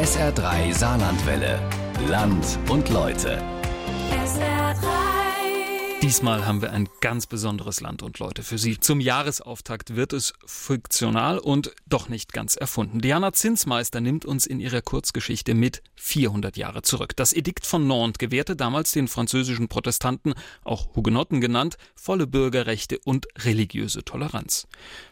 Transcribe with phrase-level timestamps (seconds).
[0.00, 1.60] SR3 Saarlandwelle.
[2.08, 3.42] Land und Leute.
[6.00, 8.80] Diesmal haben wir ein ganz besonderes Land und Leute für Sie.
[8.80, 13.02] Zum Jahresauftakt wird es fiktional und doch nicht ganz erfunden.
[13.02, 17.14] Diana Zinsmeister nimmt uns in ihrer Kurzgeschichte mit 400 Jahre zurück.
[17.16, 20.32] Das Edikt von Nantes gewährte damals den französischen Protestanten,
[20.64, 24.66] auch Hugenotten genannt, volle Bürgerrechte und religiöse Toleranz.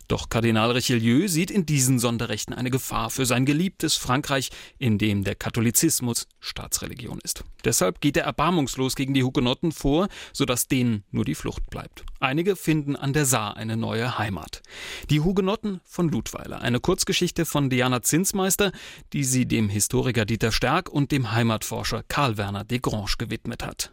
[0.09, 4.49] Doch Kardinal Richelieu sieht in diesen Sonderrechten eine Gefahr für sein geliebtes Frankreich,
[4.79, 7.45] in dem der Katholizismus Staatsreligion ist.
[7.65, 12.07] Deshalb geht er erbarmungslos gegen die Hugenotten vor, sodass denen nur die Flucht bleibt.
[12.21, 14.63] Einige finden an der Saar eine neue Heimat.
[15.11, 18.73] Die Hugenotten von Ludweiler, eine Kurzgeschichte von Diana Zinsmeister,
[19.13, 23.91] die sie dem Historiker Dieter Stärk und dem Heimatforscher Karl Werner de Grange gewidmet hat.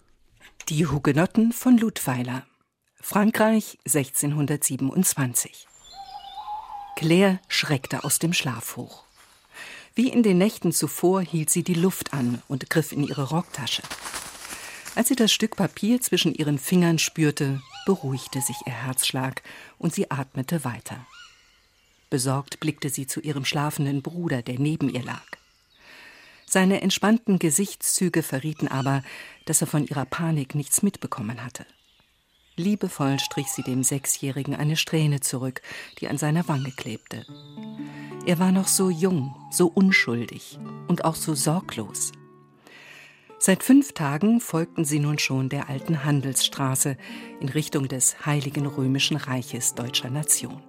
[0.70, 2.46] Die Hugenotten von Ludweiler.
[3.02, 5.68] Frankreich 1627.
[6.96, 9.04] Claire schreckte aus dem Schlaf hoch.
[9.96, 13.84] Wie in den Nächten zuvor hielt sie die Luft an und griff in ihre Rocktasche.
[14.96, 19.44] Als sie das Stück Papier zwischen ihren Fingern spürte, beruhigte sich ihr Herzschlag
[19.78, 21.06] und sie atmete weiter.
[22.10, 25.26] Besorgt blickte sie zu ihrem schlafenden Bruder, der neben ihr lag.
[26.46, 29.04] Seine entspannten Gesichtszüge verrieten aber,
[29.46, 31.66] dass er von ihrer Panik nichts mitbekommen hatte.
[32.58, 35.62] Liebevoll strich sie dem Sechsjährigen eine Strähne zurück,
[36.00, 37.26] die an seiner Wange klebte.
[38.26, 42.14] Er war noch so jung, so unschuldig und auch so sorglos.
[43.38, 46.98] Seit fünf Tagen folgten sie nun schon der alten Handelsstraße
[47.42, 50.64] in Richtung des Heiligen Römischen Reiches deutscher Nation.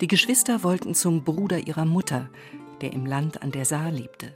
[0.00, 2.28] Die Geschwister wollten zum Bruder ihrer Mutter,
[2.80, 4.34] der im Land an der Saar lebte.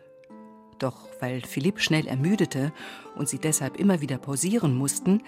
[0.79, 2.73] Doch weil Philipp schnell ermüdete
[3.17, 5.23] und sie deshalb immer wieder pausieren mussten,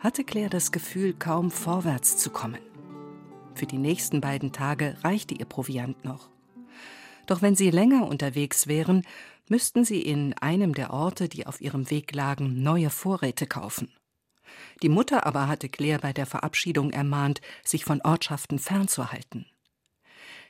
[0.00, 2.60] hatte Claire das Gefühl, kaum vorwärts zu kommen.
[3.54, 6.30] Für die nächsten beiden Tage reichte ihr Proviant noch.
[7.26, 9.04] Doch wenn sie länger unterwegs wären,
[9.48, 13.92] müssten sie in einem der Orte, die auf ihrem Weg lagen, neue Vorräte kaufen.
[14.82, 19.46] Die Mutter aber hatte Claire bei der Verabschiedung ermahnt, sich von Ortschaften fernzuhalten.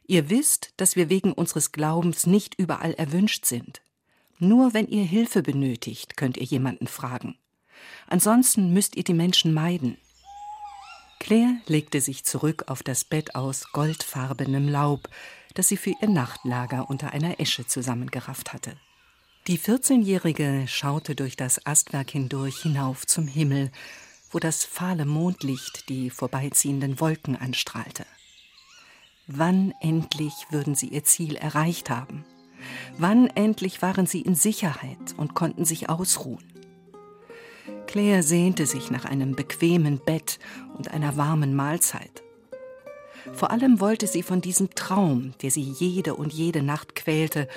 [0.06, 3.82] Ihr wisst, dass wir wegen unseres Glaubens nicht überall erwünscht sind.
[4.38, 7.36] Nur wenn ihr Hilfe benötigt, könnt ihr jemanden fragen.
[8.06, 9.96] Ansonsten müsst ihr die Menschen meiden.
[11.20, 15.08] Claire legte sich zurück auf das Bett aus goldfarbenem Laub,
[15.54, 18.76] das sie für ihr Nachtlager unter einer Esche zusammengerafft hatte.
[19.46, 23.70] Die 14-Jährige schaute durch das Astwerk hindurch hinauf zum Himmel,
[24.30, 28.06] wo das fahle Mondlicht die vorbeiziehenden Wolken anstrahlte.
[29.26, 32.24] Wann endlich würden sie ihr Ziel erreicht haben?
[32.98, 36.49] Wann endlich waren sie in Sicherheit und konnten sich ausruhen?
[37.90, 40.38] Claire sehnte sich nach einem bequemen Bett
[40.78, 42.22] und einer warmen Mahlzeit.
[43.32, 47.48] Vor allem wollte sie von diesem Traum, der sie jede und jede Nacht quälte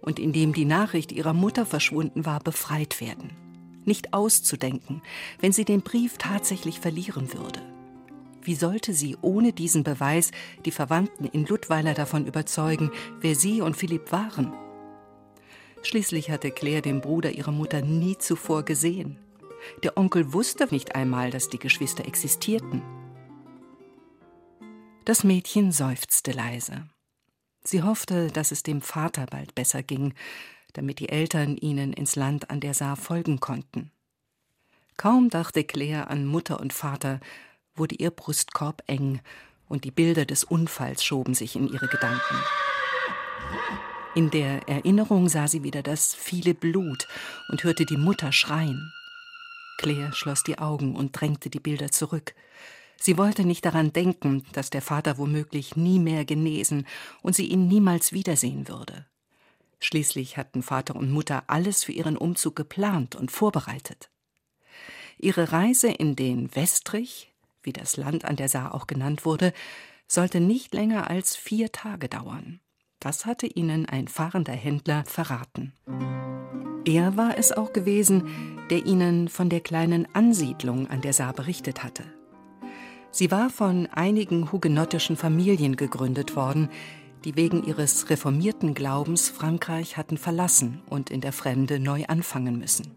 [0.00, 3.32] und in dem die Nachricht ihrer Mutter verschwunden war, befreit werden.
[3.84, 5.02] Nicht auszudenken,
[5.40, 7.60] wenn sie den Brief tatsächlich verlieren würde.
[8.42, 10.30] Wie sollte sie ohne diesen Beweis
[10.66, 14.52] die Verwandten in Ludweiler davon überzeugen, wer sie und Philipp waren?
[15.82, 19.18] Schließlich hatte Claire den Bruder ihrer Mutter nie zuvor gesehen.
[19.82, 22.82] Der Onkel wusste nicht einmal, dass die Geschwister existierten.
[25.04, 26.88] Das Mädchen seufzte leise.
[27.64, 30.14] Sie hoffte, dass es dem Vater bald besser ging,
[30.72, 33.90] damit die Eltern ihnen ins Land an der Saar folgen konnten.
[34.96, 37.20] Kaum dachte Claire an Mutter und Vater,
[37.74, 39.20] wurde ihr Brustkorb eng
[39.68, 42.36] und die Bilder des Unfalls schoben sich in ihre Gedanken.
[44.14, 47.06] In der Erinnerung sah sie wieder das viele Blut
[47.48, 48.92] und hörte die Mutter schreien.
[49.80, 52.34] Claire schloss die Augen und drängte die Bilder zurück.
[52.98, 56.86] Sie wollte nicht daran denken, dass der Vater womöglich nie mehr genesen
[57.22, 59.06] und sie ihn niemals wiedersehen würde.
[59.78, 64.10] Schließlich hatten Vater und Mutter alles für ihren Umzug geplant und vorbereitet.
[65.16, 67.32] Ihre Reise in den Westrich,
[67.62, 69.54] wie das Land an der Saar auch genannt wurde,
[70.06, 72.60] sollte nicht länger als vier Tage dauern.
[72.98, 75.72] Das hatte ihnen ein fahrender Händler verraten.
[76.84, 78.28] Er war es auch gewesen,
[78.70, 82.04] der ihnen von der kleinen Ansiedlung an der Saar berichtet hatte.
[83.10, 86.70] Sie war von einigen hugenottischen Familien gegründet worden,
[87.24, 92.92] die wegen ihres reformierten Glaubens Frankreich hatten verlassen und in der Fremde neu anfangen müssen.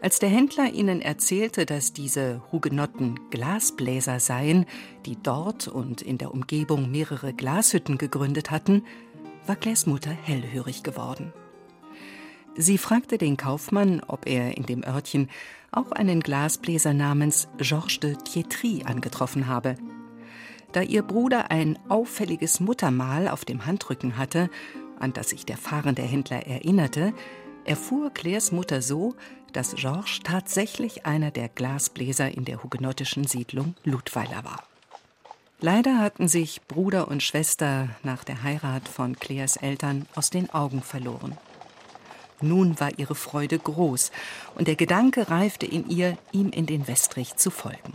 [0.00, 4.66] Als der Händler ihnen erzählte, dass diese Hugenotten Glasbläser seien,
[5.04, 8.84] die dort und in der Umgebung mehrere Glashütten gegründet hatten,
[9.46, 11.32] war Claires Mutter hellhörig geworden.
[12.58, 15.28] Sie fragte den Kaufmann, ob er in dem Örtchen
[15.72, 19.76] auch einen Glasbläser namens Georges de Thietry angetroffen habe.
[20.72, 24.48] Da ihr Bruder ein auffälliges Muttermal auf dem Handrücken hatte,
[24.98, 27.12] an das sich der fahrende Händler erinnerte,
[27.64, 29.14] erfuhr Claires Mutter so,
[29.52, 34.62] dass Georges tatsächlich einer der Glasbläser in der hugenottischen Siedlung Ludweiler war.
[35.60, 40.82] Leider hatten sich Bruder und Schwester nach der Heirat von Claires Eltern aus den Augen
[40.82, 41.36] verloren.
[42.40, 44.10] Nun war ihre Freude groß
[44.54, 47.94] und der Gedanke reifte in ihr, ihm in den Westrich zu folgen.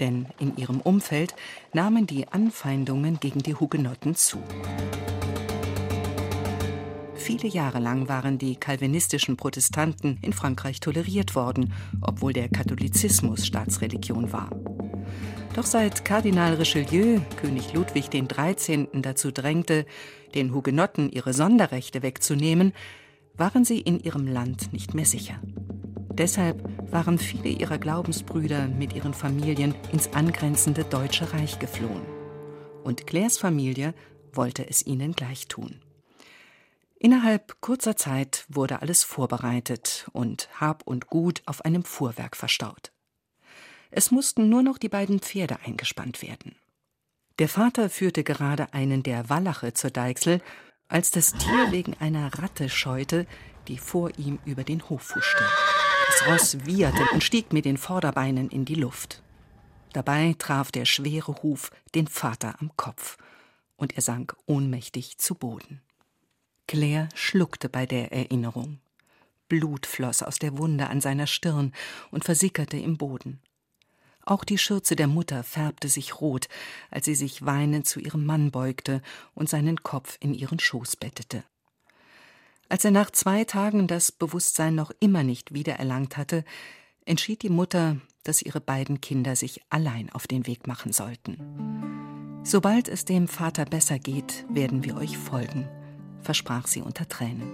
[0.00, 1.34] Denn in ihrem Umfeld
[1.72, 4.38] nahmen die Anfeindungen gegen die Hugenotten zu.
[7.14, 11.72] Viele Jahre lang waren die calvinistischen Protestanten in Frankreich toleriert worden,
[12.02, 14.50] obwohl der Katholizismus Staatsreligion war.
[15.54, 18.88] Doch seit Kardinal Richelieu König Ludwig XIII.
[18.92, 19.86] dazu drängte,
[20.34, 22.72] den Hugenotten ihre Sonderrechte wegzunehmen,
[23.36, 25.40] waren sie in ihrem Land nicht mehr sicher.
[26.12, 32.06] Deshalb waren viele ihrer Glaubensbrüder mit ihren Familien ins angrenzende Deutsche Reich geflohen.
[32.84, 33.94] Und Claires Familie
[34.32, 35.80] wollte es ihnen gleich tun.
[36.98, 42.92] Innerhalb kurzer Zeit wurde alles vorbereitet und Hab und Gut auf einem Fuhrwerk verstaut.
[43.90, 46.56] Es mussten nur noch die beiden Pferde eingespannt werden.
[47.38, 50.40] Der Vater führte gerade einen der Wallache zur Deichsel,
[50.88, 53.26] als das Tier wegen einer Ratte scheute,
[53.68, 55.44] die vor ihm über den Hof huschte.
[56.06, 59.22] Das Ross wieherte und stieg mit den Vorderbeinen in die Luft.
[59.92, 63.16] Dabei traf der schwere Huf den Vater am Kopf,
[63.76, 65.80] und er sank ohnmächtig zu Boden.
[66.66, 68.80] Claire schluckte bei der Erinnerung.
[69.48, 71.72] Blut floss aus der Wunde an seiner Stirn
[72.10, 73.40] und versickerte im Boden.
[74.24, 76.48] Auch die Schürze der Mutter färbte sich rot,
[76.90, 79.02] als sie sich weinend zu ihrem Mann beugte
[79.34, 81.44] und seinen Kopf in ihren Schoß bettete.
[82.68, 86.44] Als er nach zwei Tagen das Bewusstsein noch immer nicht wiedererlangt hatte,
[87.04, 92.40] entschied die Mutter, dass ihre beiden Kinder sich allein auf den Weg machen sollten.
[92.42, 95.68] Sobald es dem Vater besser geht, werden wir euch folgen
[96.24, 97.52] versprach sie unter Tränen.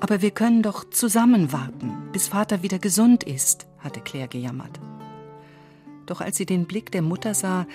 [0.00, 4.78] Aber wir können doch zusammen warten, bis Vater wieder gesund ist, hatte Claire gejammert.
[6.06, 7.66] Doch als sie den Blick der Mutter sah,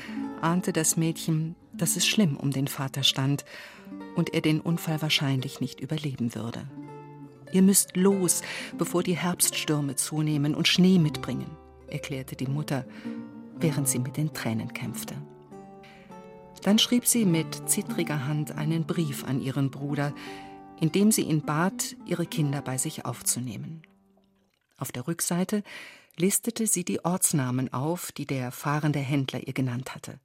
[0.41, 3.45] ahnte das Mädchen, dass es schlimm um den Vater stand
[4.15, 6.67] und er den Unfall wahrscheinlich nicht überleben würde.
[7.51, 8.41] Ihr müsst los,
[8.77, 11.51] bevor die Herbststürme zunehmen und Schnee mitbringen,
[11.87, 12.85] erklärte die Mutter,
[13.59, 15.15] während sie mit den Tränen kämpfte.
[16.63, 20.13] Dann schrieb sie mit zittriger Hand einen Brief an ihren Bruder,
[20.79, 23.81] in dem sie ihn bat, ihre Kinder bei sich aufzunehmen.
[24.77, 25.63] Auf der Rückseite
[26.21, 30.19] listete sie die Ortsnamen auf, die der fahrende Händler ihr genannt hatte.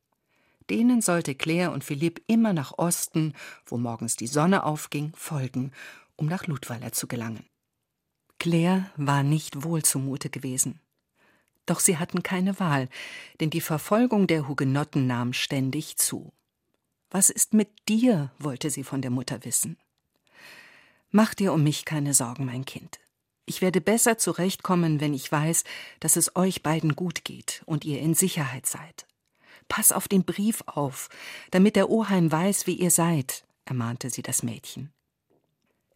[0.68, 3.32] Denen sollte Claire und Philipp immer nach Osten,
[3.64, 5.72] wo morgens die Sonne aufging, folgen,
[6.16, 7.46] um nach Ludweiler zu gelangen.
[8.38, 10.80] Claire war nicht wohl zumute gewesen.
[11.64, 12.90] Doch sie hatten keine Wahl,
[13.40, 16.32] denn die Verfolgung der Hugenotten nahm ständig zu.
[17.10, 18.32] Was ist mit dir?
[18.38, 19.78] wollte sie von der Mutter wissen.
[21.10, 22.98] Mach dir um mich keine Sorgen, mein Kind.
[23.46, 25.62] Ich werde besser zurechtkommen, wenn ich weiß,
[26.00, 29.06] dass es euch beiden gut geht und ihr in Sicherheit seid.
[29.68, 31.08] Pass auf den Brief auf,
[31.52, 34.92] damit der Oheim weiß, wie ihr seid, ermahnte sie das Mädchen.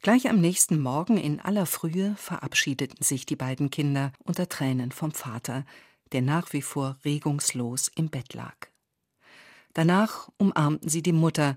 [0.03, 5.13] Gleich am nächsten Morgen in aller Frühe verabschiedeten sich die beiden Kinder unter Tränen vom
[5.13, 5.67] Vater,
[6.13, 8.57] der nach wie vor regungslos im Bett lag.
[9.75, 11.57] Danach umarmten sie die Mutter,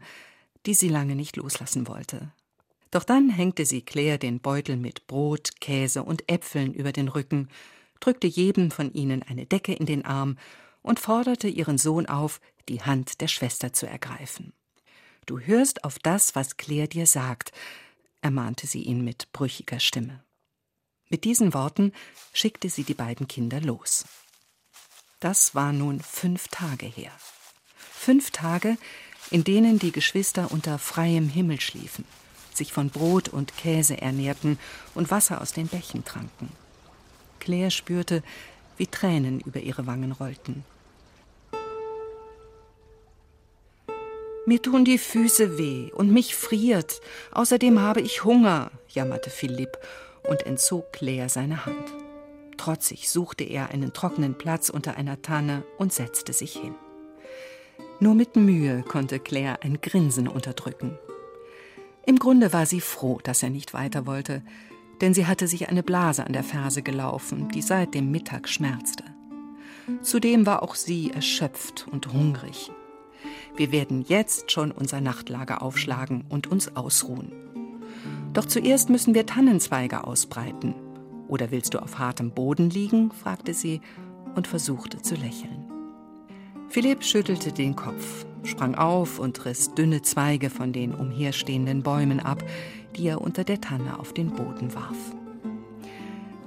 [0.65, 2.31] die sie lange nicht loslassen wollte.
[2.93, 7.49] Doch dann hängte sie Claire den Beutel mit Brot, Käse und Äpfeln über den Rücken,
[7.99, 10.37] drückte jedem von ihnen eine Decke in den Arm
[10.83, 14.53] und forderte ihren Sohn auf, die Hand der Schwester zu ergreifen.
[15.25, 17.51] Du hörst auf das, was Claire dir sagt,
[18.21, 20.23] ermahnte sie ihn mit brüchiger Stimme.
[21.09, 21.93] Mit diesen Worten
[22.31, 24.05] schickte sie die beiden Kinder los.
[25.19, 27.11] Das war nun fünf Tage her.
[27.75, 28.77] Fünf Tage,
[29.31, 32.05] in denen die Geschwister unter freiem Himmel schliefen,
[32.57, 34.59] sich von Brot und Käse ernährten
[34.95, 36.49] und Wasser aus den Bächen tranken.
[37.39, 38.23] Claire spürte,
[38.77, 40.63] wie Tränen über ihre Wangen rollten.
[44.45, 46.99] Mir tun die Füße weh und mich friert.
[47.31, 49.77] Außerdem habe ich Hunger, jammerte Philipp
[50.27, 51.93] und entzog Claire seine Hand.
[52.57, 56.75] Trotzig suchte er einen trockenen Platz unter einer Tanne und setzte sich hin.
[57.99, 60.97] Nur mit Mühe konnte Claire ein Grinsen unterdrücken.
[62.05, 64.41] Im Grunde war sie froh, dass er nicht weiter wollte,
[65.01, 69.03] denn sie hatte sich eine Blase an der Ferse gelaufen, die seit dem Mittag schmerzte.
[70.01, 72.71] Zudem war auch sie erschöpft und hungrig.
[73.55, 77.31] Wir werden jetzt schon unser Nachtlager aufschlagen und uns ausruhen.
[78.33, 80.75] Doch zuerst müssen wir Tannenzweige ausbreiten.
[81.27, 83.11] Oder willst du auf hartem Boden liegen?
[83.11, 83.81] fragte sie
[84.35, 85.71] und versuchte zu lächeln.
[86.69, 88.25] Philipp schüttelte den Kopf.
[88.43, 92.43] Sprang auf und riss dünne Zweige von den umherstehenden Bäumen ab,
[92.95, 94.97] die er unter der Tanne auf den Boden warf.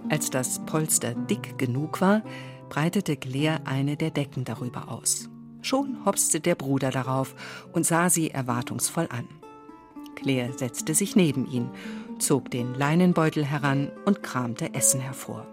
[0.08, 2.22] Als das Polster dick genug war,
[2.68, 5.28] breitete Claire eine der Decken darüber aus.
[5.62, 7.34] Schon hopste der Bruder darauf
[7.72, 9.26] und sah sie erwartungsvoll an.
[10.14, 11.68] Claire setzte sich neben ihn,
[12.18, 15.46] zog den Leinenbeutel heran und kramte Essen hervor.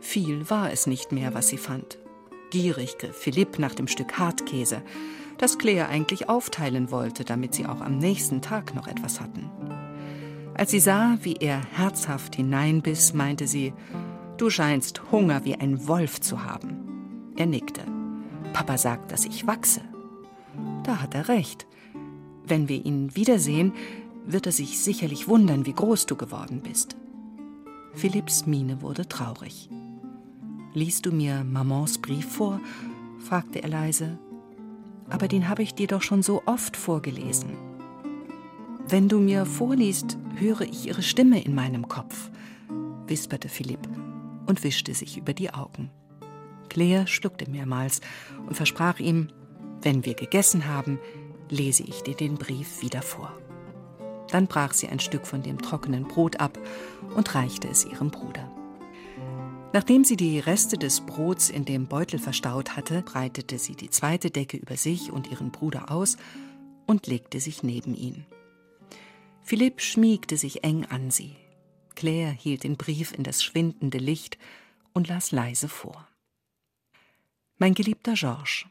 [0.00, 1.98] Viel war es nicht mehr, was sie fand.
[2.50, 4.82] Gierig griff Philipp nach dem Stück Hartkäse,
[5.38, 9.50] das Claire eigentlich aufteilen wollte, damit sie auch am nächsten Tag noch etwas hatten.
[10.54, 13.72] Als sie sah, wie er herzhaft hineinbiss, meinte sie,
[14.36, 17.32] Du scheinst Hunger wie ein Wolf zu haben.
[17.36, 17.82] Er nickte.
[18.52, 19.80] Papa sagt, dass ich wachse.
[20.82, 21.66] Da hat er recht.
[22.44, 23.72] Wenn wir ihn wiedersehen,
[24.26, 26.96] wird er sich sicherlich wundern, wie groß du geworden bist.
[27.94, 29.68] Philipps Miene wurde traurig.
[30.74, 32.60] Liest du mir Mamans Brief vor?
[33.20, 34.18] fragte er leise.
[35.08, 37.50] Aber den habe ich dir doch schon so oft vorgelesen.
[38.88, 42.28] Wenn du mir vorliest, höre ich ihre Stimme in meinem Kopf,
[43.06, 43.88] wisperte Philipp
[44.46, 45.90] und wischte sich über die Augen.
[46.68, 48.00] Claire schluckte mehrmals
[48.48, 49.28] und versprach ihm,
[49.80, 50.98] wenn wir gegessen haben,
[51.50, 53.32] lese ich dir den Brief wieder vor.
[54.32, 56.58] Dann brach sie ein Stück von dem trockenen Brot ab
[57.14, 58.50] und reichte es ihrem Bruder.
[59.74, 64.30] Nachdem sie die Reste des Brots in dem Beutel verstaut hatte, breitete sie die zweite
[64.30, 66.16] Decke über sich und ihren Bruder aus
[66.86, 68.24] und legte sich neben ihn.
[69.42, 71.34] Philipp schmiegte sich eng an sie.
[71.96, 74.38] Claire hielt den Brief in das schwindende Licht
[74.92, 76.06] und las leise vor.
[77.58, 78.66] Mein geliebter Georges,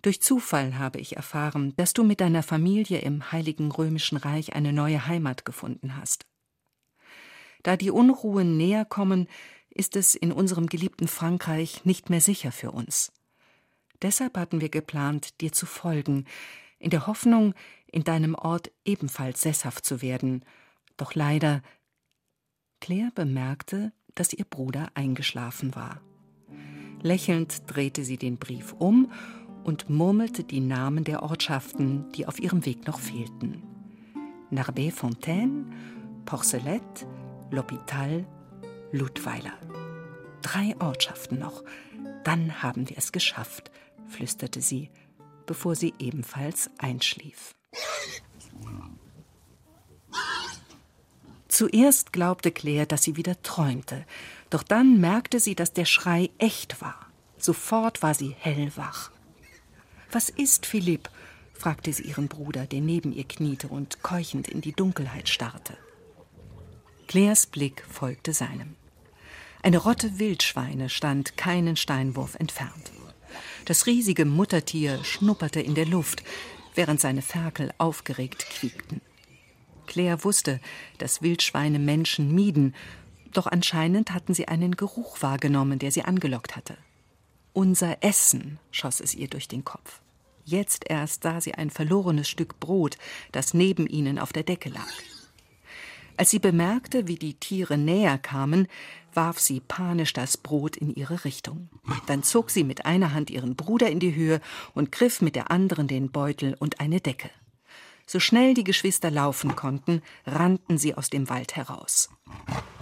[0.00, 4.72] durch Zufall habe ich erfahren, dass du mit deiner Familie im Heiligen Römischen Reich eine
[4.72, 6.24] neue Heimat gefunden hast.
[7.62, 9.28] Da die Unruhen näher kommen,
[9.74, 13.12] ist es in unserem geliebten Frankreich nicht mehr sicher für uns.
[14.02, 16.26] Deshalb hatten wir geplant, dir zu folgen,
[16.78, 17.54] in der Hoffnung,
[17.86, 20.44] in deinem Ort ebenfalls sesshaft zu werden.
[20.96, 21.62] Doch leider.
[22.80, 26.00] Claire bemerkte, dass ihr Bruder eingeschlafen war.
[27.00, 29.12] Lächelnd drehte sie den Brief um
[29.64, 33.62] und murmelte die Namen der Ortschaften, die auf ihrem Weg noch fehlten.
[34.50, 35.64] Narbet-Fontaine,
[36.24, 37.06] Porcelette,
[37.50, 38.24] L'Hôpital,
[38.92, 39.58] Ludweiler.
[40.42, 41.64] Drei Ortschaften noch.
[42.24, 43.70] Dann haben wir es geschafft,
[44.06, 44.90] flüsterte sie,
[45.46, 47.54] bevor sie ebenfalls einschlief.
[51.48, 54.06] Zuerst glaubte Claire, dass sie wieder träumte,
[54.50, 57.06] doch dann merkte sie, dass der Schrei echt war.
[57.38, 59.10] Sofort war sie hellwach.
[60.10, 61.08] Was ist, Philipp?
[61.54, 65.76] fragte sie ihren Bruder, der neben ihr kniete und keuchend in die Dunkelheit starrte.
[67.06, 68.76] Claires Blick folgte seinem.
[69.64, 72.90] Eine Rotte Wildschweine stand keinen Steinwurf entfernt.
[73.64, 76.24] Das riesige Muttertier schnupperte in der Luft,
[76.74, 79.00] während seine Ferkel aufgeregt quiekten.
[79.86, 80.60] Claire wusste,
[80.98, 82.74] dass Wildschweine Menschen mieden,
[83.32, 86.76] doch anscheinend hatten sie einen Geruch wahrgenommen, der sie angelockt hatte.
[87.52, 90.00] Unser Essen, schoss es ihr durch den Kopf.
[90.44, 92.98] Jetzt erst sah sie ein verlorenes Stück Brot,
[93.30, 94.88] das neben ihnen auf der Decke lag.
[96.16, 98.68] Als sie bemerkte, wie die Tiere näher kamen,
[99.14, 101.68] warf sie panisch das Brot in ihre Richtung.
[102.06, 104.40] Dann zog sie mit einer Hand ihren Bruder in die Höhe
[104.74, 107.30] und griff mit der anderen den Beutel und eine Decke.
[108.06, 112.10] So schnell die Geschwister laufen konnten, rannten sie aus dem Wald heraus.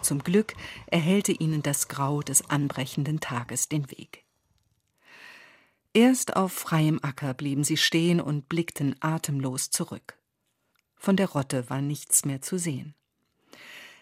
[0.03, 0.55] Zum Glück
[0.87, 4.25] erhellte ihnen das Grau des anbrechenden Tages den Weg.
[5.93, 10.17] Erst auf freiem Acker blieben sie stehen und blickten atemlos zurück.
[10.97, 12.95] Von der Rotte war nichts mehr zu sehen.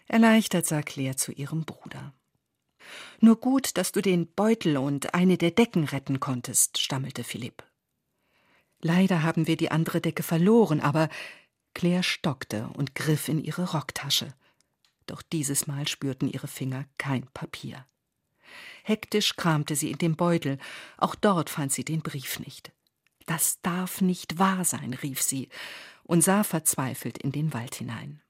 [0.08, 2.12] Erleichtert sah Claire zu ihrem Bruder.
[3.20, 7.62] Nur gut, dass du den Beutel und eine der Decken retten konntest, stammelte Philipp.
[8.80, 11.08] Leider haben wir die andere Decke verloren, aber
[11.74, 14.34] Claire stockte und griff in ihre Rocktasche.
[15.06, 17.86] Doch dieses Mal spürten ihre Finger kein Papier.
[18.84, 20.58] Hektisch kramte sie in dem Beutel,
[20.96, 22.72] auch dort fand sie den Brief nicht.
[23.26, 25.50] Das darf nicht wahr sein, rief sie
[26.04, 28.22] und sah verzweifelt in den Wald hinein.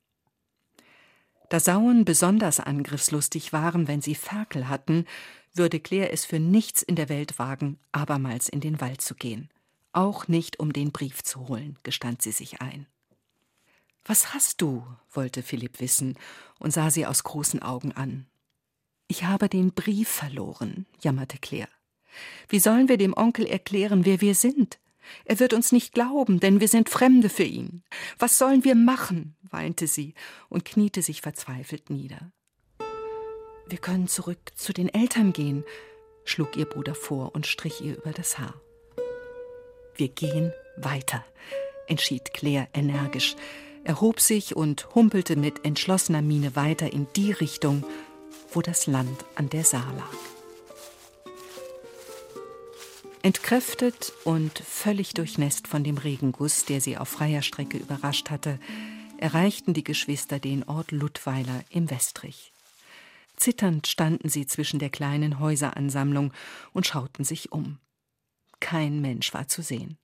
[1.49, 5.07] Da Sauen besonders angriffslustig waren, wenn sie Ferkel hatten,
[5.55, 9.49] würde Claire es für nichts in der Welt wagen, abermals in den Wald zu gehen.
[9.93, 12.87] Auch nicht, um den Brief zu holen, gestand sie sich ein.
[14.05, 14.87] Was hast du?
[15.11, 16.17] wollte Philipp wissen
[16.59, 18.27] und sah sie aus großen Augen an.
[19.07, 21.69] Ich habe den Brief verloren, jammerte Claire.
[22.49, 24.79] Wie sollen wir dem Onkel erklären, wer wir sind?
[25.25, 27.83] Er wird uns nicht glauben, denn wir sind Fremde für ihn.
[28.19, 29.37] Was sollen wir machen?
[29.51, 30.15] weinte sie
[30.49, 32.33] und kniete sich verzweifelt nieder.
[33.69, 35.65] Wir können zurück zu den Eltern gehen,
[36.25, 38.55] schlug ihr Bruder vor und strich ihr über das Haar.
[39.95, 41.25] Wir gehen weiter,
[41.87, 43.37] entschied Claire energisch,
[43.85, 47.85] erhob sich und humpelte mit entschlossener Miene weiter in die Richtung,
[48.53, 50.38] wo das Land an der Saar lag.
[53.29, 58.59] Entkräftet und völlig durchnässt von dem Regenguss, der sie auf freier Strecke überrascht hatte,
[59.19, 62.55] erreichten die Geschwister den Ort Ludweiler im Westrich.
[63.37, 66.33] Zitternd standen sie zwischen der kleinen Häuseransammlung
[66.73, 67.77] und schauten sich um.
[68.61, 69.99] Kein Mensch war zu sehen.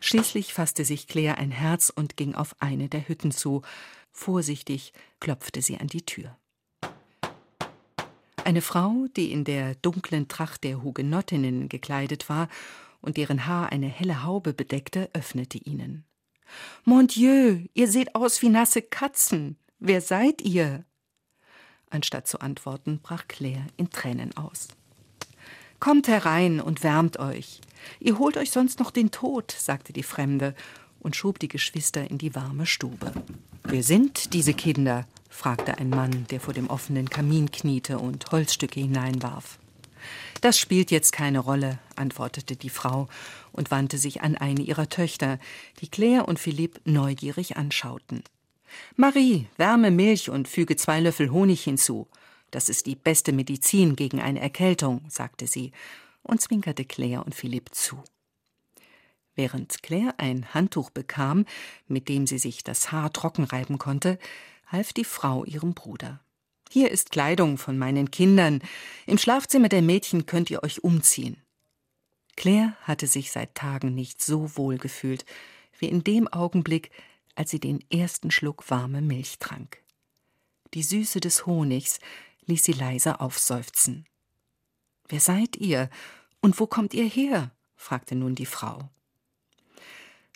[0.00, 3.62] Schließlich fasste sich Claire ein Herz und ging auf eine der Hütten zu.
[4.10, 6.36] Vorsichtig klopfte sie an die Tür.
[8.44, 12.48] Eine Frau, die in der dunklen Tracht der Hugenottinnen gekleidet war
[13.00, 16.04] und deren Haar eine helle Haube bedeckte, öffnete ihnen.
[16.84, 19.56] Mon Dieu, ihr seht aus wie nasse Katzen.
[19.78, 20.84] Wer seid ihr?
[21.88, 24.68] Anstatt zu antworten, brach Claire in Tränen aus.
[25.80, 27.62] Kommt herein und wärmt euch.
[27.98, 30.54] Ihr holt euch sonst noch den Tod, sagte die Fremde
[31.00, 33.10] und schob die Geschwister in die warme Stube.
[33.62, 35.06] Wer sind diese Kinder?
[35.34, 39.58] Fragte ein Mann, der vor dem offenen Kamin kniete und Holzstücke hineinwarf.
[40.40, 43.08] Das spielt jetzt keine Rolle, antwortete die Frau
[43.52, 45.38] und wandte sich an eine ihrer Töchter,
[45.80, 48.22] die Claire und Philipp neugierig anschauten.
[48.96, 52.06] Marie, wärme Milch und füge zwei Löffel Honig hinzu.
[52.50, 55.72] Das ist die beste Medizin gegen eine Erkältung, sagte sie
[56.22, 58.02] und zwinkerte Claire und Philipp zu.
[59.34, 61.44] Während Claire ein Handtuch bekam,
[61.88, 64.18] mit dem sie sich das Haar trocken reiben konnte,
[64.66, 66.20] half die Frau ihrem Bruder.
[66.70, 68.60] Hier ist Kleidung von meinen Kindern.
[69.06, 71.36] Im Schlafzimmer der Mädchen könnt ihr euch umziehen.
[72.36, 75.24] Claire hatte sich seit Tagen nicht so wohl gefühlt
[75.78, 76.90] wie in dem Augenblick,
[77.34, 79.82] als sie den ersten Schluck warme Milch trank.
[80.74, 82.00] Die Süße des Honigs
[82.46, 84.06] ließ sie leise aufseufzen.
[85.08, 85.90] Wer seid ihr
[86.40, 87.52] und wo kommt ihr her?
[87.76, 88.88] fragte nun die Frau.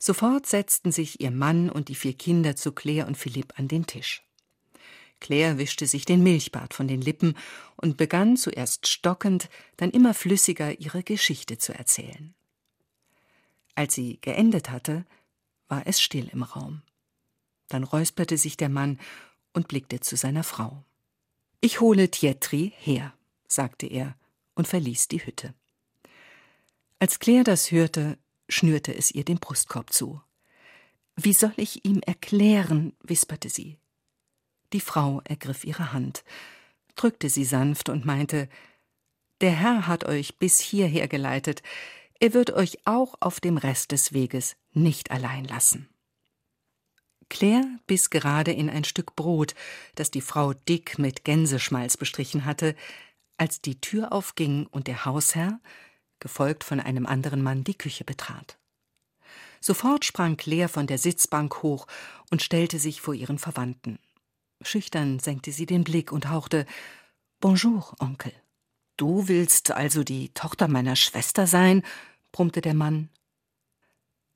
[0.00, 3.86] Sofort setzten sich ihr Mann und die vier Kinder zu Claire und Philipp an den
[3.86, 4.22] Tisch.
[5.20, 7.36] Claire wischte sich den Milchbart von den Lippen
[7.76, 12.34] und begann zuerst stockend, dann immer flüssiger ihre Geschichte zu erzählen.
[13.74, 15.04] Als sie geendet hatte,
[15.66, 16.82] war es still im Raum.
[17.68, 18.98] Dann räusperte sich der Mann
[19.52, 20.84] und blickte zu seiner Frau.
[21.60, 23.12] Ich hole Tietri her,
[23.48, 24.16] sagte er
[24.54, 25.54] und verließ die Hütte.
[27.00, 30.20] Als Claire das hörte, schnürte es ihr den Brustkorb zu.
[31.16, 33.78] Wie soll ich ihm erklären, wisperte sie.
[34.72, 36.24] Die Frau ergriff ihre Hand,
[36.94, 38.48] drückte sie sanft und meinte
[39.40, 41.62] Der Herr hat euch bis hierher geleitet,
[42.20, 45.88] er wird euch auch auf dem Rest des Weges nicht allein lassen.
[47.28, 49.54] Claire biss gerade in ein Stück Brot,
[49.94, 52.74] das die Frau dick mit Gänseschmalz bestrichen hatte,
[53.36, 55.60] als die Tür aufging und der Hausherr,
[56.20, 58.58] gefolgt von einem anderen Mann, die Küche betrat.
[59.60, 61.86] Sofort sprang Claire von der Sitzbank hoch
[62.30, 63.98] und stellte sich vor ihren Verwandten.
[64.62, 66.66] Schüchtern senkte sie den Blick und hauchte
[67.40, 68.32] Bonjour, Onkel.
[68.96, 71.82] Du willst also die Tochter meiner Schwester sein?
[72.32, 73.10] brummte der Mann.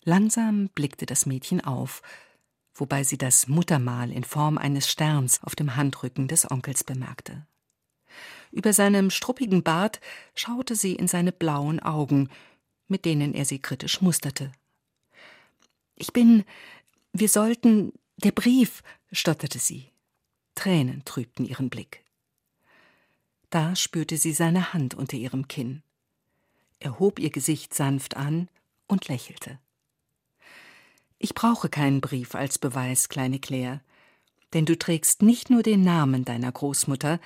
[0.05, 2.03] Langsam blickte das Mädchen auf,
[2.75, 7.47] wobei sie das Muttermal in Form eines Sterns auf dem Handrücken des Onkels bemerkte.
[8.53, 10.01] Über seinem struppigen Bart
[10.35, 12.29] schaute sie in seine blauen Augen,
[12.87, 14.53] mit denen er sie kritisch musterte.
[15.97, 16.45] Ich bin.
[17.12, 17.93] Wir sollten.
[18.19, 19.91] Der Brief, stotterte sie.
[20.55, 22.05] Tränen trübten ihren Blick.
[23.51, 25.83] Da spürte sie seine Hand unter ihrem Kinn.
[26.79, 28.49] Er hob ihr Gesicht sanft an
[28.87, 29.59] und lächelte.
[31.19, 33.81] Ich brauche keinen Brief als Beweis, kleine Claire,
[34.53, 37.21] denn du trägst nicht nur den Namen deiner Großmutter,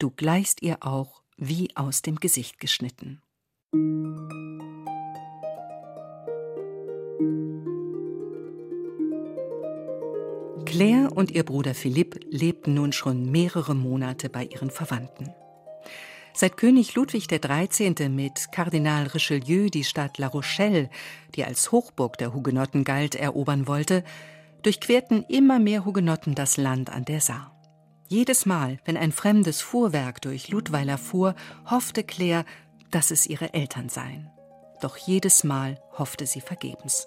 [0.00, 3.22] du gleichst ihr auch wie aus dem Gesicht geschnitten.
[10.64, 15.34] Claire und ihr Bruder Philipp lebten nun schon mehrere Monate bei ihren Verwandten.
[16.32, 18.08] Seit König Ludwig XIII.
[18.08, 20.88] mit Kardinal Richelieu die Stadt La Rochelle,
[21.34, 24.04] die als Hochburg der Hugenotten galt, erobern wollte,
[24.62, 27.59] durchquerten immer mehr Hugenotten das Land an der Saar.
[28.12, 31.36] Jedes Mal, wenn ein fremdes Fuhrwerk durch Ludweiler fuhr,
[31.70, 32.44] hoffte Claire,
[32.90, 34.28] dass es ihre Eltern seien.
[34.80, 37.06] Doch jedes Mal hoffte sie vergebens.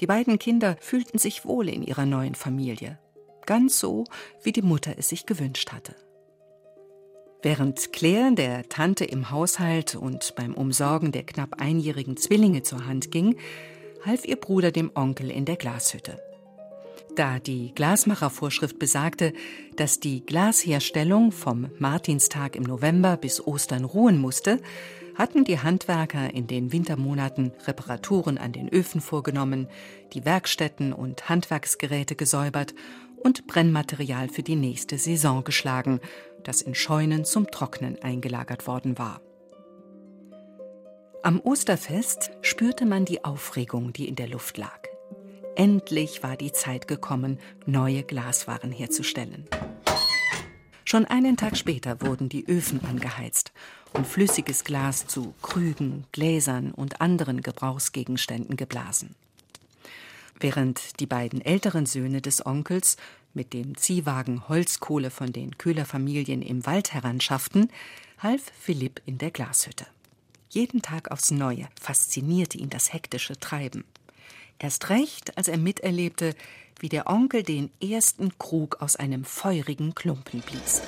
[0.00, 2.98] Die beiden Kinder fühlten sich wohl in ihrer neuen Familie,
[3.46, 4.02] ganz so,
[4.42, 5.94] wie die Mutter es sich gewünscht hatte.
[7.40, 13.12] Während Claire der Tante im Haushalt und beim Umsorgen der knapp einjährigen Zwillinge zur Hand
[13.12, 13.36] ging,
[14.04, 16.20] half ihr Bruder dem Onkel in der Glashütte.
[17.16, 19.32] Da die Glasmachervorschrift besagte,
[19.76, 24.60] dass die Glasherstellung vom Martinstag im November bis Ostern ruhen musste,
[25.14, 29.68] hatten die Handwerker in den Wintermonaten Reparaturen an den Öfen vorgenommen,
[30.12, 32.74] die Werkstätten und Handwerksgeräte gesäubert
[33.22, 36.00] und Brennmaterial für die nächste Saison geschlagen,
[36.42, 39.20] das in Scheunen zum Trocknen eingelagert worden war.
[41.22, 44.93] Am Osterfest spürte man die Aufregung, die in der Luft lag.
[45.56, 49.46] Endlich war die Zeit gekommen, neue Glaswaren herzustellen.
[50.84, 53.52] Schon einen Tag später wurden die Öfen angeheizt
[53.92, 59.14] und flüssiges Glas zu Krügen, Gläsern und anderen Gebrauchsgegenständen geblasen.
[60.40, 62.96] Während die beiden älteren Söhne des Onkels
[63.32, 67.70] mit dem Ziehwagen Holzkohle von den Köhlerfamilien im Wald heranschafften,
[68.18, 69.86] half Philipp in der Glashütte.
[70.50, 73.84] Jeden Tag aufs Neue faszinierte ihn das hektische Treiben.
[74.58, 76.34] Erst recht, als er miterlebte,
[76.80, 80.82] wie der Onkel den ersten Krug aus einem feurigen Klumpen blies.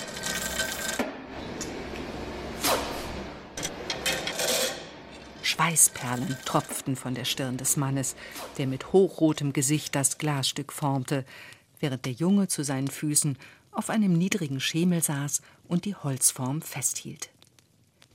[5.43, 8.15] Schweißperlen tropften von der Stirn des Mannes,
[8.59, 11.25] der mit hochrotem Gesicht das Glasstück formte,
[11.81, 13.39] während der Junge zu seinen Füßen
[13.73, 17.31] auf einem niedrigen Schemel saß und die Holzform festhielt.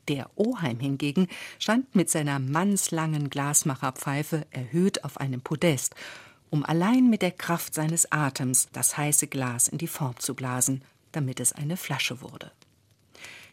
[0.08, 1.28] Der Oheim hingegen
[1.60, 5.96] stand mit seiner mannslangen Glasmacherpfeife erhöht auf einem Podest,
[6.50, 10.84] um allein mit der Kraft seines Atems das heiße Glas in die Form zu blasen,
[11.12, 12.52] damit es eine Flasche wurde.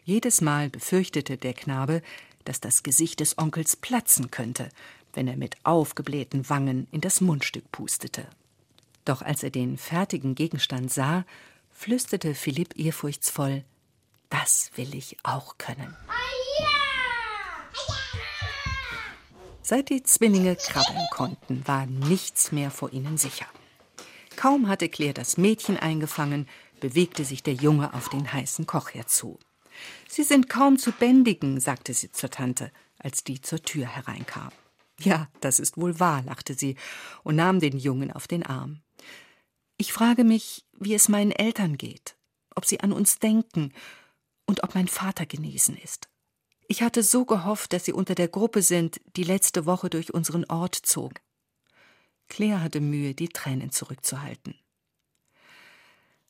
[0.05, 2.03] Jedes Mal befürchtete der Knabe,
[2.45, 4.71] dass das Gesicht des Onkels platzen könnte,
[5.13, 8.27] wenn er mit aufgeblähten Wangen in das Mundstück pustete.
[9.05, 11.25] Doch als er den fertigen Gegenstand sah,
[11.71, 13.65] flüsterte Philipp ehrfurchtsvoll
[14.31, 15.97] Das will ich auch können.
[19.71, 23.45] Seit die Zwillinge krabbeln konnten, war nichts mehr vor ihnen sicher.
[24.35, 26.49] Kaum hatte Claire das Mädchen eingefangen,
[26.81, 29.39] bewegte sich der Junge auf den heißen Kochherd zu.
[30.09, 34.49] Sie sind kaum zu bändigen, sagte sie zur Tante, als die zur Tür hereinkam.
[35.01, 36.77] Ja, das ist wohl wahr, lachte sie
[37.23, 38.81] und nahm den Jungen auf den Arm.
[39.77, 42.17] Ich frage mich, wie es meinen Eltern geht,
[42.55, 43.75] ob sie an uns denken
[44.47, 46.08] und ob mein Vater genesen ist.
[46.71, 50.45] Ich hatte so gehofft, dass sie unter der Gruppe sind, die letzte Woche durch unseren
[50.45, 51.15] Ort zog.
[52.29, 54.55] Claire hatte Mühe, die Tränen zurückzuhalten.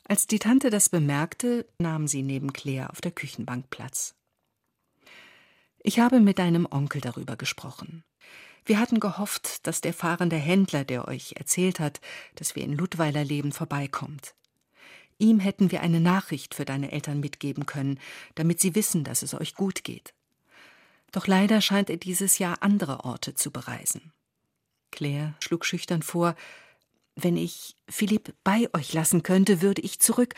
[0.05, 4.15] Als die Tante das bemerkte, nahm sie neben Claire auf der Küchenbank Platz.
[5.81, 8.05] Ich habe mit deinem Onkel darüber gesprochen.
[8.65, 12.01] Wir hatten gehofft, dass der fahrende Händler, der euch erzählt hat,
[12.37, 14.35] dass wir in Ludweiler leben, vorbeikommt.
[15.19, 17.99] Ihm hätten wir eine Nachricht für deine Eltern mitgeben können,
[18.37, 20.15] damit sie wissen, dass es euch gut geht.
[21.13, 24.13] Doch leider scheint er dieses Jahr andere Orte zu bereisen.
[24.91, 26.35] Claire schlug schüchtern vor,
[27.15, 30.35] wenn ich Philipp bei euch lassen könnte, würde ich zurück.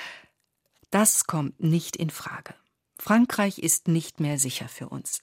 [0.90, 2.54] Das kommt nicht in Frage.
[2.98, 5.22] Frankreich ist nicht mehr sicher für uns.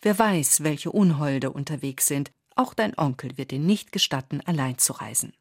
[0.00, 4.92] Wer weiß, welche Unholde unterwegs sind, auch dein Onkel wird dir nicht gestatten, allein zu
[4.92, 5.32] reisen.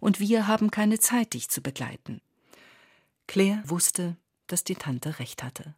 [0.00, 2.20] Und wir haben keine Zeit, dich zu begleiten.
[3.26, 5.74] Claire wusste, dass die Tante recht hatte.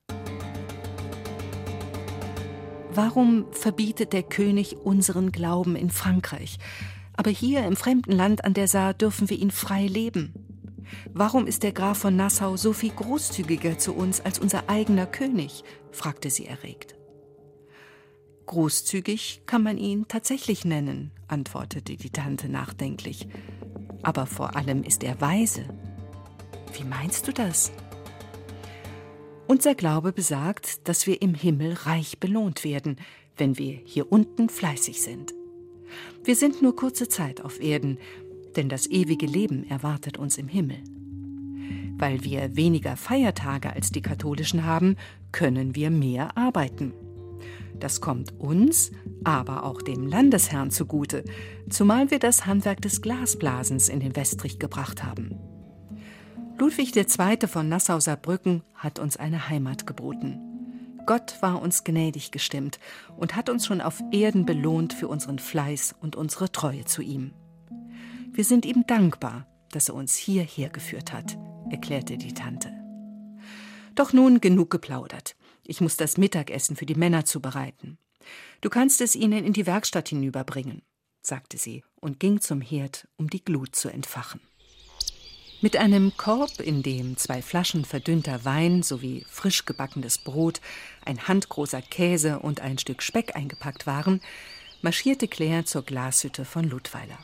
[2.97, 6.59] Warum verbietet der König unseren Glauben in Frankreich?
[7.17, 10.33] Aber hier im fremden Land an der Saar dürfen wir ihn frei leben.
[11.13, 15.65] Warum ist der Graf von Nassau so viel großzügiger zu uns als unser eigener König?
[15.91, 16.95] fragte sie erregt.
[18.47, 23.27] Großzügig kann man ihn tatsächlich nennen, antwortete die Tante nachdenklich.
[24.03, 25.65] Aber vor allem ist er weise.
[26.79, 27.73] Wie meinst du das?
[29.47, 32.97] Unser Glaube besagt, dass wir im Himmel reich belohnt werden,
[33.37, 35.35] wenn wir hier unten fleißig sind.
[36.25, 37.99] Wir sind nur kurze Zeit auf Erden,
[38.57, 40.79] denn das ewige Leben erwartet uns im Himmel.
[41.99, 44.97] Weil wir weniger Feiertage als die katholischen haben,
[45.31, 46.95] können wir mehr arbeiten.
[47.79, 48.93] Das kommt uns,
[49.25, 51.23] aber auch dem Landesherrn zugute,
[51.69, 55.39] zumal wir das Handwerk des Glasblasens in den Westrich gebracht haben.
[56.57, 57.49] Ludwig II.
[57.49, 60.39] von Nassau-Saarbrücken hat uns eine Heimat geboten.
[61.05, 62.79] Gott war uns gnädig gestimmt
[63.17, 67.33] und hat uns schon auf Erden belohnt für unseren Fleiß und unsere Treue zu ihm.
[68.33, 71.37] Wir sind ihm dankbar, dass er uns hierher geführt hat,
[71.71, 72.73] erklärte die Tante.
[73.97, 75.35] Doch nun genug geplaudert.
[75.65, 77.99] Ich muss das Mittagessen für die Männer zubereiten.
[78.61, 80.83] Du kannst es ihnen in die Werkstatt hinüberbringen,
[81.21, 84.41] sagte sie und ging zum Herd, um die Glut zu entfachen.
[85.65, 90.61] Mit einem Korb, in dem zwei Flaschen verdünnter Wein sowie frisch gebackenes Brot,
[91.07, 94.21] ein handgroßer Käse und ein Stück Speck eingepackt waren,
[94.83, 97.17] marschierte Claire zur Glashütte von Ludweiler.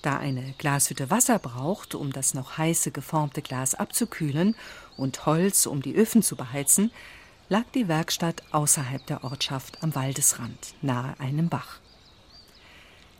[0.00, 4.56] Da eine Glashütte Wasser braucht, um das noch heiße geformte Glas abzukühlen
[4.96, 6.90] und Holz, um die Öfen zu beheizen,
[7.50, 11.80] lag die Werkstatt außerhalb der Ortschaft am Waldesrand, nahe einem Bach.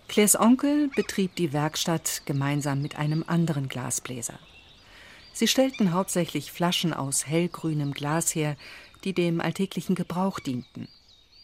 [0.08, 4.38] Claires Onkel betrieb die Werkstatt gemeinsam mit einem anderen Glasbläser.
[5.34, 8.56] Sie stellten hauptsächlich Flaschen aus hellgrünem Glas her,
[9.04, 10.88] die dem alltäglichen Gebrauch dienten.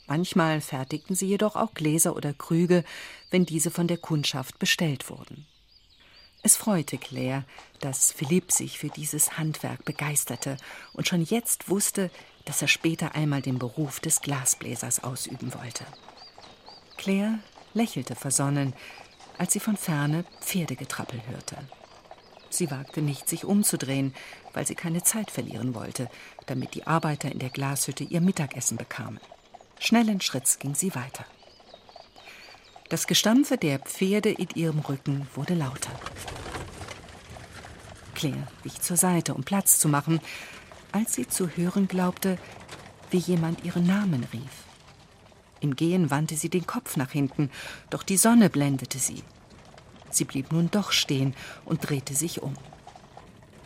[0.06, 2.84] Manchmal fertigten sie jedoch auch Gläser oder Krüge,
[3.30, 5.46] wenn diese von der Kundschaft bestellt wurden.
[6.42, 7.44] Es freute Claire,
[7.80, 10.56] dass Philipp sich für dieses Handwerk begeisterte
[10.94, 12.10] und schon jetzt wusste,
[12.46, 15.86] dass er später einmal den Beruf des Glasbläsers ausüben wollte.
[16.96, 17.38] Claire
[17.74, 18.72] lächelte versonnen,
[19.38, 21.56] als sie von ferne Pferdegetrappel hörte.
[22.50, 24.14] Sie wagte nicht, sich umzudrehen,
[24.52, 26.08] weil sie keine Zeit verlieren wollte,
[26.46, 29.20] damit die Arbeiter in der Glashütte ihr Mittagessen bekamen.
[29.80, 31.24] Schnellen Schritts ging sie weiter.
[32.90, 35.90] Das Gestampfe der Pferde in ihrem Rücken wurde lauter.
[38.14, 40.20] Claire wich zur Seite, um Platz zu machen,
[40.92, 42.38] als sie zu hören glaubte,
[43.10, 44.64] wie jemand ihren Namen rief.
[45.64, 47.50] Im Gehen wandte sie den Kopf nach hinten,
[47.88, 49.22] doch die Sonne blendete sie.
[50.10, 52.54] Sie blieb nun doch stehen und drehte sich um.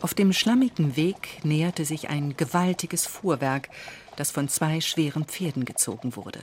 [0.01, 3.69] Auf dem schlammigen Weg näherte sich ein gewaltiges Fuhrwerk,
[4.15, 6.39] das von zwei schweren Pferden gezogen wurde.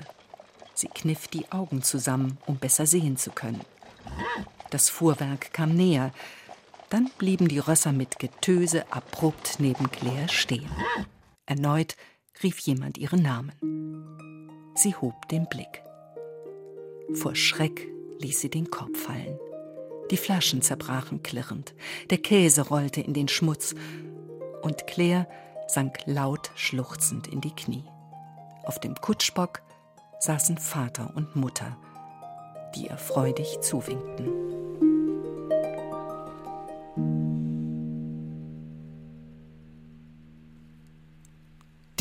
[0.73, 3.61] Sie kniff die Augen zusammen, um besser sehen zu können.
[4.71, 6.11] Das Fuhrwerk kam näher.
[6.89, 10.69] Dann blieben die Rösser mit Getöse abrupt neben Claire stehen.
[11.45, 11.95] Erneut
[12.43, 13.53] rief jemand ihren Namen.
[14.75, 15.81] Sie hob den Blick.
[17.13, 17.87] Vor Schreck
[18.19, 19.39] ließ sie den Kopf fallen.
[20.11, 21.73] Die Flaschen zerbrachen klirrend,
[22.09, 23.73] der Käse rollte in den Schmutz
[24.61, 25.27] und Claire
[25.67, 27.85] sank laut schluchzend in die Knie.
[28.65, 29.61] Auf dem Kutschbock
[30.19, 31.77] saßen Vater und Mutter,
[32.75, 34.84] die ihr freudig zuwinkten.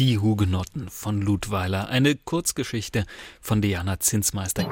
[0.06, 3.06] Die Hugenotten von Ludweiler, eine Kurzgeschichte
[3.40, 4.68] von Diana Zinsmeister.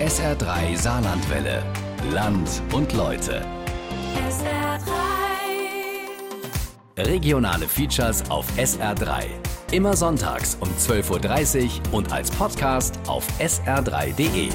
[0.00, 1.62] SR3 Saarlandwelle.
[2.12, 3.44] Land und Leute.
[6.96, 9.24] Regionale Features auf SR3.
[9.70, 14.48] Immer sonntags um 12.30 Uhr und als Podcast auf sr3.de.